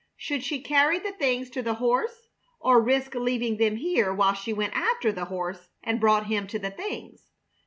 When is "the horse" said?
1.61-2.29, 5.11-5.69